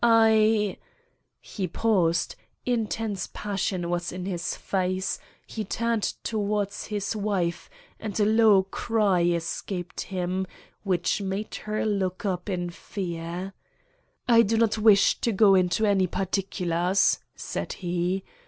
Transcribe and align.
I——" 0.03 0.77
He 1.41 1.67
paused; 1.67 2.35
intense 2.65 3.29
passion 3.33 3.87
was 3.87 4.11
in 4.11 4.25
his 4.25 4.55
face; 4.55 5.19
he 5.45 5.63
turned 5.63 6.15
towards 6.23 6.87
his 6.87 7.15
wife, 7.15 7.69
and 7.99 8.19
a 8.19 8.25
low 8.25 8.63
cry 8.63 9.21
escaped 9.21 10.01
him, 10.01 10.47
which 10.81 11.21
made 11.21 11.53
her 11.53 11.85
look 11.85 12.25
up 12.25 12.49
in 12.49 12.71
fear. 12.71 13.53
"I 14.27 14.41
do 14.41 14.57
not 14.57 14.75
wish 14.79 15.19
to 15.21 15.31
go 15.31 15.53
into 15.53 15.85
any 15.85 16.07
particulars," 16.07 17.19
said 17.35 17.73
he. 17.73 18.23